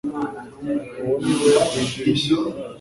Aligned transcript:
uwo 1.03 1.13
ni 1.23 1.33
we 1.41 1.53
ku 1.67 1.73
idirishya 1.85 2.35